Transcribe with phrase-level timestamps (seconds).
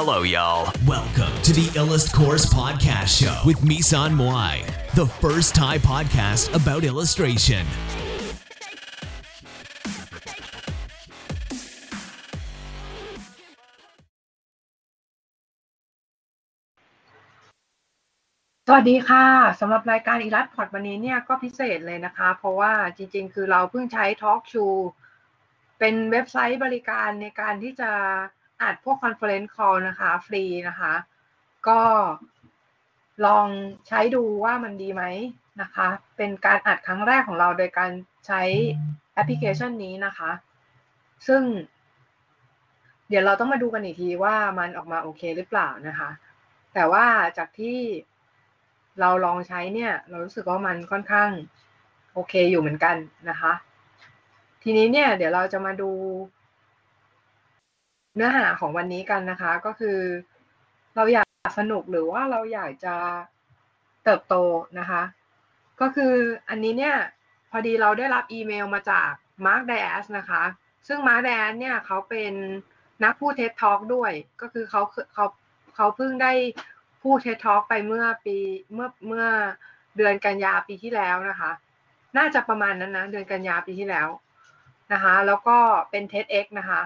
[0.00, 0.70] Hello, y'all.
[0.86, 4.54] Welcome to the Illust Course Podcast Show with Misan Moai,
[4.94, 7.64] the first Thai podcast about illustration.
[18.66, 19.26] สวัสดีค่ะ
[19.60, 24.66] สำหรับรายการอีลัสพอดวันนี้เนี่ยก็พิเศษเลยนะคะ เพราะว่าจริงๆ คือเราเพิ่งใช้ Talk s h o
[25.78, 27.92] เป็นเว็บไซต์บริการในการที่จะ
[28.62, 30.92] อัดพวก Conference Call นะคะ ฟรีนะคะ
[31.68, 31.80] ก็
[33.26, 33.48] ลอง
[33.88, 35.04] ใช้ดูว่ามันดีไหม
[35.60, 35.86] นะคะ
[36.16, 37.90] เป็นการอัดครั้งแรกของเราโดยการ
[38.26, 38.42] ใช้
[39.14, 40.30] แอปพลิเคชันนี้นะคะ
[41.26, 41.42] ซึ่ง
[43.08, 46.10] เดี๋ยวเราต้องมาดูกันอีกทีว่ามันออกมาโอเคหรือเปล่านะคะ
[46.74, 47.06] แต่ว่า
[47.38, 47.78] จากที่
[49.00, 51.30] เราลองใช้เนี่ย เรารู้สึกว่ามันค่อนข้าง
[52.14, 52.96] โอเคอยู่เหมือนกัน
[53.30, 53.52] นะคะ
[54.62, 55.90] ทีนี้เนี่ยเดี๋ยวเราจะมาดู
[58.18, 59.98] เนื้อหาของวันนี้กันนะคะ ก็คือ
[60.96, 62.94] เราอยากสนุกหรือว่าเราอยากจะ
[64.04, 64.34] เติบโต
[64.78, 65.02] นะคะ
[65.80, 66.14] ก็คือ
[66.48, 66.96] อันนี้เนี่ย
[67.50, 69.10] พอดีเราได้รับอีเมลมาจาก
[69.46, 70.42] Mark d i a s นะคะ
[70.86, 72.32] ซึ่ง Mark d i a s เนี่ยเขาเป็น
[73.04, 74.82] นักพูดเท็ Talk ด้วย ก็คือเขา
[75.14, 75.26] เขา
[75.76, 76.32] เขาเพิ่งได้
[77.02, 78.36] พูดเท็ Talk ไปเมื่อปี
[78.72, 79.26] เมื่อเมื่อ
[79.96, 81.50] เดือนกันยาปีที่แล้วนะคะ
[82.16, 84.08] น่าจะประมาณนั้นนะ เดือนกันยาปีที่แล้ว
[84.92, 85.58] นะคะ แล้วก็
[85.90, 86.80] เป็น TEDx นะคะ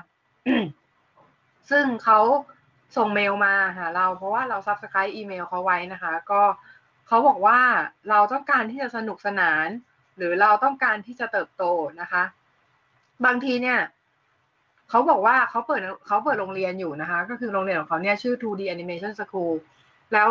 [1.71, 2.21] ซึ่งเขา
[2.97, 6.43] ส่งเมลมาหาเราเพราะว่าเรา subscribe อีเมลเขาไว้นะคะ ก็
[7.07, 7.59] เขาบอกว่า
[8.11, 9.67] เราต้องการที่จะสนุกสนาน
[10.17, 11.65] หรือเราต้องการที่จะเติบโต
[12.01, 12.23] นะคะ
[13.25, 13.79] บางทีเนี่ย
[14.91, 19.55] เขาบอกว่าเขาเปิดเขาเปิดโรงเรียนอยู่นะคะ ก็คือโรงเรียนของเขาเนี่ยชื่อ 2D Animation School
[20.13, 20.31] แล้ว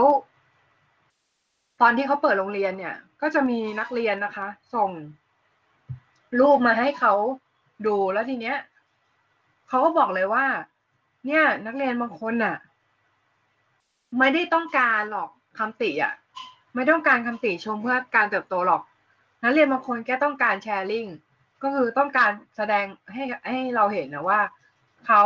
[1.82, 4.90] ตอนที่เขาเปิดโรงเรียนเนี่ย ก็จะมีนักเรียนนะคะ ส่ง
[6.40, 7.14] รูปมาให้เขา
[7.88, 8.58] ดูแล้วทีเนี้ย
[9.70, 10.46] เขาก็บอกเลยว่า
[11.25, 12.55] เนี่ยนักเรียนบางคนน่ะ
[14.19, 16.13] ไม่ได้ต้องการหรอกคำติอะ
[16.75, 18.81] ไม่ต้องการคำติชมเพื่อการเติบโตหรอก
[19.44, 21.06] นักเรียนบางคนแค่ต้องการแชร์ลิง
[21.63, 24.40] ก็คือต้องการแสดงให้ให้เราเห็นนะว่า
[25.06, 25.23] เขา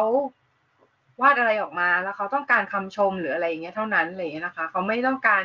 [1.22, 5.44] วาดอะไรออกมาแล้วเขาต้องการคำชมหรืออะไรอย่างเงี้ยเท่านั้นเลยนะคะเขาไม่ต้องการ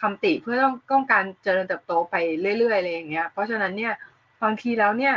[0.00, 2.14] คำติเพื่อต้องต้องการเจริญเติบโตไป
[2.58, 3.92] เรื่อยๆอะไรอย่างเงี้ย เพราะฉะนั้นเนี่ย
[4.42, 5.14] บางทีแล้วเนี่ย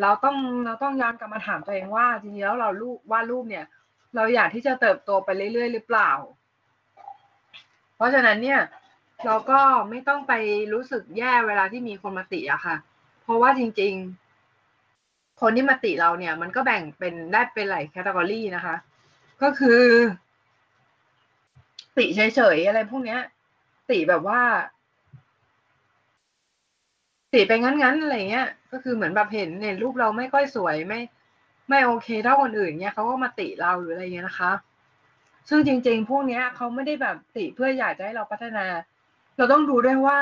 [0.00, 3.64] เราต้องเราต้องย้อนกลับมาถามตัวเองว่าจริงๆแล้วเรารูปวาดรูปเนี่ย
[4.14, 6.10] เราอยากที่จะเติบโตไปเรื่อยๆ หรือเปล่า
[7.96, 8.60] เพราะฉะนั้นเนี่ย
[9.24, 9.60] เราก็
[9.90, 10.32] ไม่ต้องไป
[10.72, 12.76] รู้สึกแย่เวลาที่มีคนมาติอะค่ะ
[13.22, 18.76] เพราะว่าจริง ๆ คนที่มาติเราเนี่ย มันก็แบ่งเป็นได้เป็นหลายแคตตากรีนะคะ
[19.42, 19.82] ก็คือ
[21.96, 23.20] ติเฉยๆอะไรพวกเนี้ย
[23.90, 24.40] ติแบบว่า
[27.32, 31.00] ติไปงั้นๆอะไรเงี้ย ก็คือเหมือนแบบเห็นเนี่ยรูปเราไม่ค่อยสวยไม่
[31.68, 34.52] ไม่โอเคเท่าคนอื่นเนี่ยเขาก็มาติเราหรืออะไรเงี้ยนะคะ
[35.48, 38.66] ซึ่งจริง ๆ พวกเนี้ยเขาไม่ได้แบบติเพื่ออยากจะให้เราพัฒนา
[39.36, 40.20] เราต้องดูด้วยว่า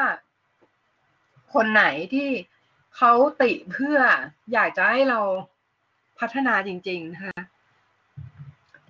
[1.54, 2.28] คนไหนที่
[2.96, 3.98] เขาติเพื่อ
[4.52, 5.20] อยากจะให้เรา
[6.18, 7.38] พัฒนาจริง ๆ นะคะ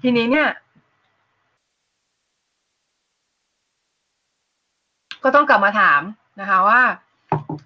[0.02, 0.50] ทีนี้เนี่ย
[5.24, 6.02] ก็ต้องกลับมาถาม
[6.40, 6.82] นะคะว่า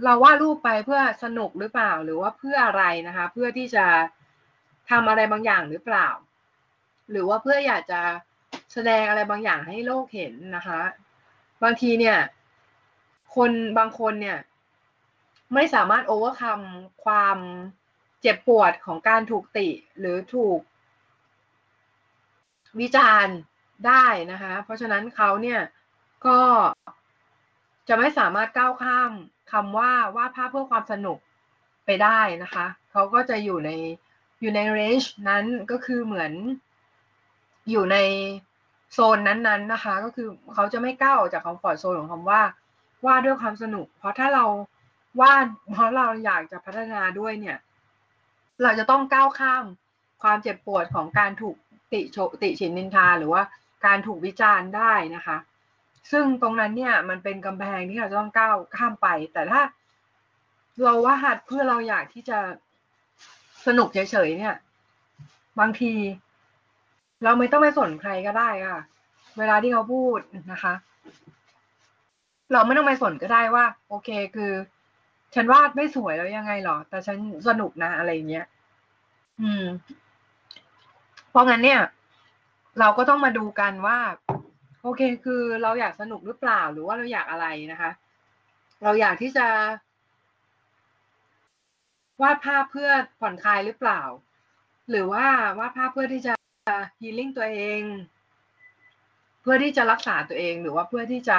[0.04, 3.86] เราวาดรูปไปเพื่อสนุกหรือเปล่าหรือว่าเพื่ออะไรนะคะ เพื่อที่จะ
[4.90, 6.08] ทำอะไรบางอย่างหรือเปล่า
[7.10, 8.00] หรือว่าเพื่ออยากจะ
[8.72, 10.80] แสดงอะไรบางอย่างให้โลกเห็นนะคะ
[11.62, 12.18] บางทีเนี่ย
[13.34, 14.38] คนบางคนเนี่ย
[15.54, 16.60] ไม่สามารถโอเวอร์คัม
[17.04, 17.38] ความ
[18.20, 20.60] เจ็บปวดของการถูกติหรือถูก
[22.80, 23.36] วิจารณ์
[23.86, 25.60] ได้นะคะ เพราะฉะนั้นเขาเนี่ย
[26.26, 26.40] ก็
[27.88, 29.12] จะไม่สามารถก้าวข้าม
[29.52, 31.18] คำว่าวาดภาพเพื่อความสนุก
[31.86, 33.70] ไปได้นะคะ เขาก็จะอยู่ใน
[34.40, 36.32] อยู่ในเรนจ์นั้นก็คือเหมือน
[37.70, 37.96] อยู่ใน
[38.92, 42.42] โซนนั้นๆนะคะ ก็คือเขาจะไม่ก้าวออกจากคอมฟอร์ทโซนของคำว่า
[43.06, 44.44] วาดด้วยความสนุก เพราะถ้าเรา
[45.20, 47.58] วาดเพราะเราอยากจะพัฒนาด้วยเนี่ย
[48.62, 49.64] เราจะต้องก้าวข้าม
[50.22, 51.56] ความเจ็บปวดของการถูก
[51.92, 53.42] ติโชติฉินนินทา หรือว่า
[53.86, 55.36] การถูกวิจารณ์ได้นะคะ
[56.12, 59.62] ซึ่งตรงนั้นเนี่ยมันเป็นกำแพงที่เราต้องก้าวข้ามไป แต่ถ้า
[60.82, 62.38] เราว่าหัดเพื่อเราอยากที่จะ
[63.66, 64.56] สนุกเฉยๆเนี่ย
[65.60, 65.92] บางที
[67.24, 68.80] เราไม่ต้องไปสนใครก็ได้ค่ะ
[69.38, 70.18] เวลาที่เขาพูด
[70.52, 70.74] นะคะ
[72.52, 74.52] เราไม่ต้องไปสนก็ได้ว่า โอเคคือ
[75.34, 77.16] ฉันวาดไม่สวยแล้วยังไงหรอ แต่ฉัน
[77.48, 78.46] สนุกนะอะไรเงี้ย
[79.40, 79.64] อืม
[81.30, 81.80] เพราะงั้นเนี่ย
[82.80, 83.98] เราก็ต้องมาดูกันว่า
[84.82, 87.90] โอเคคือเราอยากสนุกหรือเปล่าหรือว่าเราอยากอะไรนะคะ
[88.82, 89.46] เราอยากที่จะ
[92.22, 92.90] วาดภาพเพื่อ
[93.20, 94.02] ผ่อนคลายหรือเปล่า
[94.90, 95.26] หรือว่า
[95.58, 96.32] วาดภาพเพื่อที่จะ
[97.00, 97.82] ฮีลิ่งตัวเอง
[99.42, 101.38] เพื่อที่จะรักษาตัวเองหรือว่าเพื่อที่จะ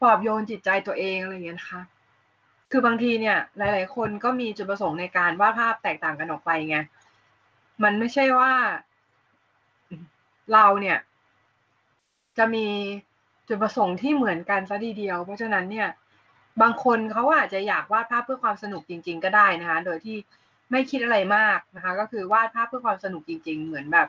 [0.00, 1.82] ปลอบโยนจิตใจตัวเองอะไรอย่างเงี้ยนะคะ
[2.70, 6.78] คือบางทีเนี่ย หลาย ๆ คนก็มีจุดประสงค์ในการวาดภาพแตกต่างกันออกไปไง
[7.84, 8.52] มันไม่ใช่ว่า
[10.52, 10.98] เราเนี่ย
[12.38, 12.66] จะมี
[13.48, 15.88] จุดประสงค์ที่เหมือนกันซะทีเดียว เพราะฉะนั้นเนี่ย
[16.62, 20.16] บางคนเขาอาจจะอยากวาดภาพเพื่อความสนุกจริง ๆ ก็ได้นะคะ โดยที่
[20.70, 24.08] ไม่คิดอะไรมากนะคะ ก็คือวาดภาพเพื่อความสนุกจริง ๆ เหมือนแบบ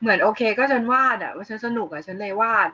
[0.00, 2.68] เหมือนโอเค ก็ฉันวาดอะว่าฉันสนุกอะฉันเลยวาด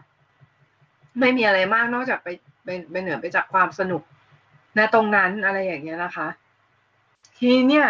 [1.20, 2.29] ไม่มีอะไรมากนอกจากไป
[2.64, 4.02] เป็นไปเหนือไปจากความสนุก
[4.76, 6.29] ในตรงนั้นอะไรอย่างเงี้ยนะคะ
[7.38, 7.88] ทีนี้เนี่ย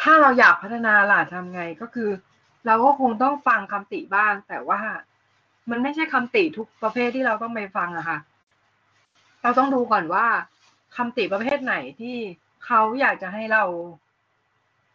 [0.00, 2.10] ถ้าเราอยากพัฒนาล่ะทำไงก็คือ
[2.66, 4.80] เราก็คงต้องฟังคำติบ้าง แต่ว่า
[5.70, 8.18] มันไม่ใช่คำติทุกประเภทที่เราต้องไปฟังอะค่ะ
[9.44, 10.26] เราต้องดูก่อนว่า
[10.96, 12.16] คำติประเภทไหนที่
[12.66, 13.62] เขาอยากจะให้เรา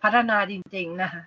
[0.01, 1.22] พัฒนาจริง ๆ นะคะ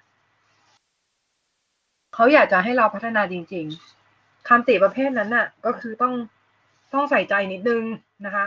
[2.15, 3.67] เขาอยากจะให้เราพัฒนาจริง
[4.07, 6.15] ๆคำติประเภทนั้นน่ะ ก็คือต้อง
[6.93, 7.83] ต้องใส่ใจนิดนึง
[8.27, 8.47] นะคะ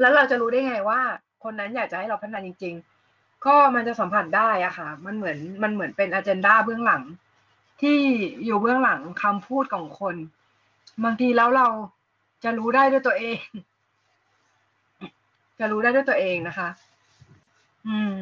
[0.00, 1.00] แล้วเราจะรู้ได้ไงว่า
[1.44, 2.74] คนนั้นอยากจะให้เราพัฒนาจริง
[3.10, 7.02] ๆ ก็มันจะสัมผัสได้อะค่ะ มันเหมือนมันเหมือนเป็นอเจนดาเบื้องหลัง
[7.80, 7.98] ที่
[8.44, 10.16] อยู่เบื้องหลังคำพูดของคน
[11.04, 11.68] บางทีแล้วเรา
[12.44, 13.38] จะรู้ได้ด้วยตัวเอง
[15.58, 16.68] จะรู้ได้ด้วยตัวเองนะคะ
[17.88, 18.12] อืม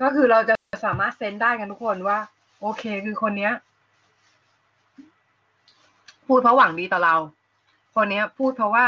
[0.00, 0.54] ก็คือเราจะ
[0.84, 2.18] สามารถเซนได้กันทุกคนว่า
[2.60, 3.52] โอเค คือคนเนี้ย
[6.26, 7.16] พูดเพราะหวังดีต่อเรา
[7.96, 8.86] คนเนี้ย พูดเพราะว่า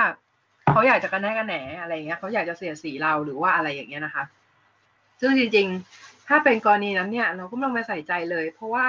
[0.71, 4.25] เขาอยากจะกันแน่กันแหนอะไรเงี้ยเขาอยากจะเสียสีเราหรือว่าอะไรอย่างเงี้ยนะคะ
[5.21, 5.67] ซึ่งจริง
[5.99, 8.87] ๆ ถ้าเป็นกรณีนั้นเนี่ย เราก็ไม่ต้องไปใส่ใจเลย เพราะว่า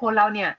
[0.00, 0.50] คนเราเนี่ย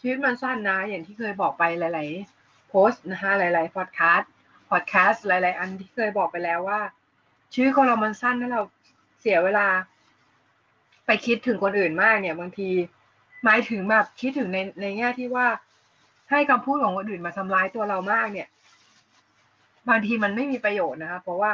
[0.00, 2.39] ชีวิตมันสั้นนะ อย่างที่เคยบอกไปหลาย ๆ
[2.70, 4.30] โพสต์นะคะหลาย ๆ พอดแคสต์
[4.70, 6.80] พอดแคสต์หลาย ๆ อันที่เคยบอกไปแล้วว่า
[7.52, 8.62] ชีวิตคนเรามันสั้นถ้าเรา
[9.20, 9.66] เสียเวลา
[11.06, 12.68] ไปคิดถึงคนอื่นมากเนี่ย บางที
[13.44, 15.46] หมายถึงแบบคิดถึงในในแง่ที่ว่า
[16.30, 18.48] ให้คำพูดของคนอื่นมาทำร้ายตัวเรามากเนี่ย
[19.88, 21.52] บางทีมันไม่มีประโยชน์นะคะเพราะว่า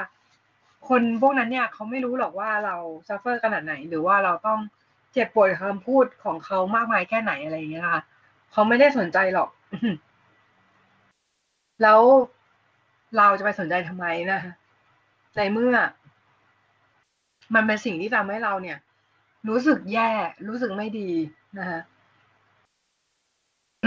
[0.89, 2.77] คนพวกนั้นเนี่ยเขาไม่รู้หรอกว่าเรา
[3.09, 4.61] suffer ขนาดไหน หรือว่าเราต้อง
[5.13, 8.03] เจ็บปวดคำพูดของเขามากมายแค่ไหนอะไรอย่างเงี้ยค่ะ
[8.53, 9.49] เขาไม่ได้สนใจหรอก
[11.83, 12.01] แล้ว
[13.17, 14.41] เราจะไปสนใจทำไมนะ
[15.37, 15.77] ในเมื่อ
[17.55, 18.79] มันเป็นสิ่งที่ทำให้เราเนี่ย
[19.49, 20.11] รู้สึกแย่
[20.49, 21.11] รู้สึกไม่ดี
[21.59, 21.81] นะคะ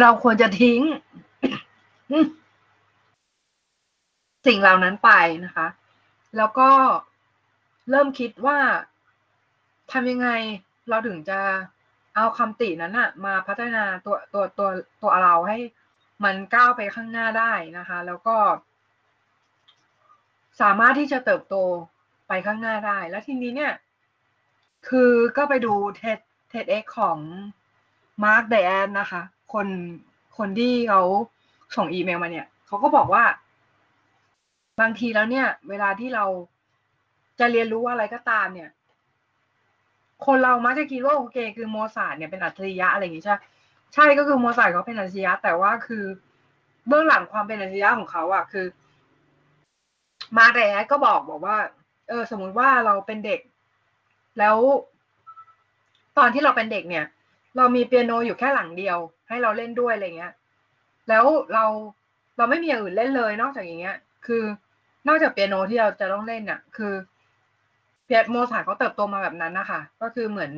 [0.02, 0.82] เราควรจะทิ้ง
[4.48, 5.12] สิ่งเหล่านั้นไป
[5.46, 5.68] นะคะ
[6.38, 6.70] แล้วก็
[7.90, 8.60] เริ่มคิดว่า
[9.92, 10.30] ทำยังไง
[10.90, 11.40] เราถึงจะ
[12.16, 14.70] เอาคำตินั้นอะมาพัฒนาตัวตัวตัว
[15.02, 15.58] ตัวเราให้
[16.24, 18.38] มันก้าวไปข้างหน้าได้นะคะ แล้วก็
[20.62, 21.56] สามารถที่จะเติบโต
[22.28, 23.74] ไปข้างหน้าได้ แล้วทีนี้เนี่ย
[24.88, 27.18] คือก็ไปดู TED TEDx ของ
[28.24, 29.22] มาร์คไดแอนนะคะ
[29.54, 29.68] คน
[30.38, 31.02] คนที่เขา
[31.76, 33.24] ส่งอีเมลมาเนี่ยเขาก็บอกว่า
[34.82, 36.26] บางทีแล้วเนี่ย เวลาที่เรา
[37.40, 38.70] จะเรียนรู้อะไรก็ตามเนี่ย
[40.26, 43.36] คนเรามักจะคิดว่าโอเค คือโมสาร์ทเนี่ยเป็นอัจฉริยะอะไรอย่างงี้ใช่
[43.94, 46.04] ใช่ก็คือโมสาร์ทเขาเป็นอัจฉริยะ แต่ว่าคือ
[46.88, 48.66] เบื้องหลังความเป็นอัจฉริยะของเขาอะคือ
[50.38, 51.58] มาแรก็บอกบอกว่า
[52.10, 53.40] เออ สมมุติว่าเราเป็นเด็ก
[54.40, 54.58] แล้ว
[56.18, 57.06] ตอนที่เราเป็นเด็กเนี่ย
[57.58, 58.98] เรามีเปียโนอยู่แค่หลังเดียว
[59.28, 60.34] ให้เราเล่นด้วยอะไรเงี้ย
[61.10, 61.66] แล้วเรา
[62.38, 64.44] เราไม่มีอย่างอื่นเล่นเลยนอกจากอย่างเงี้ย คือ
[65.08, 66.94] นอกจากเปียโนที่เราจะต้องเล่นน่ะ คือ
[68.06, 70.52] เปียโมซาเขาเติบโตมาแบบนั้นนะคะก็คือเหมือน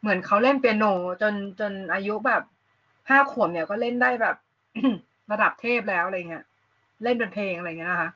[0.00, 0.84] เหมือนเขาเล่นเปียโน
[1.22, 2.42] จนจนอายุแบบ
[3.08, 4.36] ห้าขวบเนี่ยก็เล่นได้แบบ
[5.32, 6.44] ระดับเทพแล้วอะไรเงี้ย
[7.02, 8.10] เล่นเป็นเพลงอะไรเงี้ยนะคะ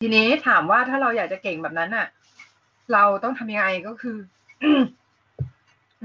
[0.00, 2.06] ทีนี้ถามว่าถ้าเราอยากจะเก่งแบบนั้นน่ะ
[2.92, 4.16] เราต้องทำยังไงก็คือ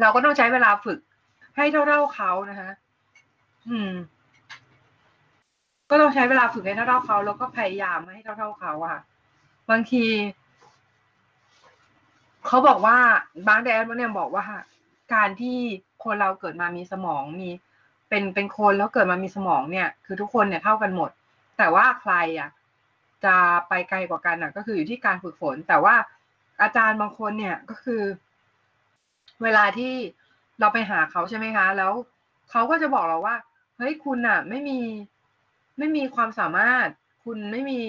[0.01, 0.99] เราก็ต้องใช้เวลาฝึก
[1.55, 2.69] ให้เท่าๆเขานะคะ
[3.69, 3.91] อืม
[5.89, 9.01] ก็ต้องใช้เวลาฝึกให้เท่าๆเขาแล้วก็พยายามให้เท่าๆเขาอะค่ะ
[9.69, 10.05] บางที
[12.47, 12.97] เขาบอกว่า
[13.47, 14.45] บางแดนเนี่ยบอกว่า
[15.13, 15.59] การที่
[16.07, 17.49] คนเราเกิดมามีสมองมี
[18.09, 21.09] เป็นเป็นคนแล้วเกิดมามีสมองเนี่ย คือทุกคนเนี่ยเท่ากันหมด
[21.57, 22.49] แต่ว่าใครอะ
[23.25, 23.35] จะ
[23.67, 25.95] ไปไกลกว่ากันอะ ก็คืออยู่ที่การฝึกฝน แต่ว่า
[26.61, 28.03] อาจารย์บางคนเนี่ยก็คือ
[29.43, 29.93] เวลาที่
[30.59, 31.91] เราไปหาเขาใช่ไหมคะ แล้ว
[32.49, 33.35] เขาก็จะบอกเราว่า
[33.77, 34.79] เฮ้ยคุณอะ ไม่มี
[35.77, 36.87] ไม่มีความสามารถ
[37.23, 37.81] คุณไม่มี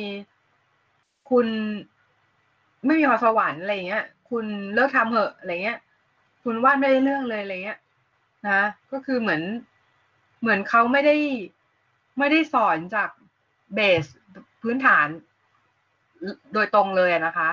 [1.31, 1.47] คุณ
[2.87, 4.45] ไม่มีความสวรรค์อะไรเงี้ย คุณ
[4.75, 5.79] เลิกทำเหอะอะไรเงี้ย
[6.43, 7.79] คุณวาดไม่ได้เรื่องเลยอะไรเงี้ย
[8.47, 9.43] นะ ก็คือเหมือน
[10.41, 11.17] เหมือนเขาไม่ได้
[12.19, 13.11] ไม่ได้สอนจาก
[13.75, 14.05] เบส
[14.63, 15.07] พื้นฐาน
[16.53, 17.51] โดยตรงเลยนะคะ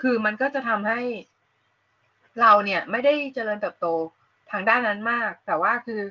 [0.00, 1.00] คือมันก็จะทำให้
[2.40, 3.86] เราเนี่ยไม่ได้เจริญเติบโต
[4.50, 6.02] ทางด้านนั้นมาก แต่ว่าคือ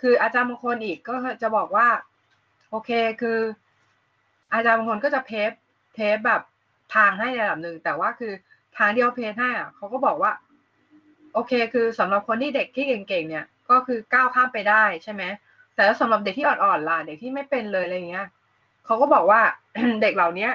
[0.00, 1.88] คืออาจารย์บางคนอีกก็จะบอกว่า
[2.70, 3.38] โอเคคือ
[4.52, 5.50] อาจารย์บางคนก็จะเพฟ
[5.94, 6.42] เพฟแบบ
[6.94, 8.32] ทางให้ในระดับหนึ่งแต่ว่าคือ
[8.76, 10.32] ทางที่เขาเพฟให้อะเขาก็บอกว่า
[11.36, 15.22] โอเค คือสำหรับคนที่เด็กที่เก่งๆเนี่ยก็คือก้าวข้ามไปได้ใช่ไหม
[15.74, 18.26] แต่สำหรับเด็กที่อ่อนๆล่ะเด็กที่ไม่เป็นเลยอะไรเงี้ย
[18.84, 19.40] เขาก็บอกว่า
[20.02, 20.52] เด็กเหล่าเนี้ย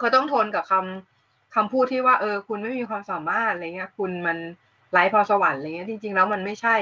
[0.00, 4.38] ก็ต้องทนกับคำคำพูดที่ว่าเออ คุณไม่มีความสามารถอะไรเงี้ย คุณมัน
[4.92, 6.76] ไร้พรสวรรค์อะไรเงี้ย จริง ๆ แล้วมันไม่ใช่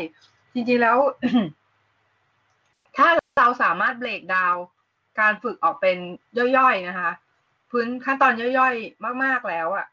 [0.55, 0.97] จริง ๆแล้ว
[2.97, 4.55] ถ้าเราสามารถ break down
[5.21, 5.97] การฝึกออกเป็น
[6.57, 7.11] ย่อยๆนะคะ
[7.71, 9.87] เป็นขั้นตอนย่อยๆ มาก ๆแล้วอะ่ะ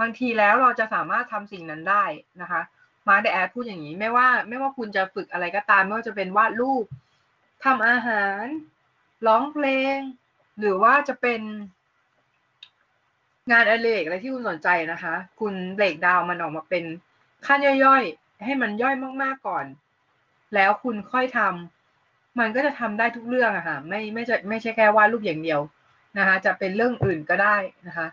[0.00, 2.04] บางทีแล้วเราจะสามารถทำสิ่งนั้นได้
[2.40, 2.60] นะคะ
[3.08, 6.84] มาร์คเดแอดพูดอย่างนี้ไม่ว่าไม่ว่าคุณจะฝึกอะไรก็ตาม ไม่ว่าจะเป็นวาดรูป
[7.64, 8.44] ทำอาหาร
[9.26, 9.96] ร้องเพลง
[10.58, 11.40] หรือว่าจะเป็น
[13.50, 16.84] งานอดิเรกอะไรที่คุณสนใจนะคะ คุณเบรกดาวมันออกมาเป็น
[17.46, 19.66] ขั้นย่อยๆ ให้มันย่อยมากๆก่อน
[20.54, 25.60] แล้วคุณค่อยทำมันก็จะทำได้ทุกเรื่องอะค่ะไม่ไม่จะไม่ใช่แค่วาดรูปอย่างเดียว
[26.18, 28.06] นะคะ จะเป็นเรื่องอื่นก็ได้นะคะ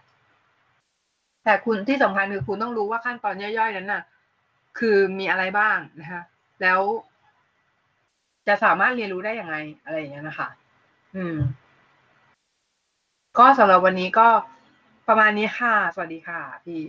[1.50, 4.04] แต่คุณที่สำคัญคือคุณต้องรู้ว่าขั้นตอนย่อยๆนั้นน่ะ
[4.80, 6.24] คือมีอะไรบ้างนะคะ
[6.62, 6.80] แล้ว
[8.48, 10.50] จะสามารถเรียนรู้ได้อย่างไรอะไรอย่างเงี้ยนะคะ
[11.16, 11.38] อืม
[13.38, 14.27] ก็สำหรับวันนี้ก็
[15.08, 16.82] ประมาณนี้ค่ะ สวัสดีค่ะ พี่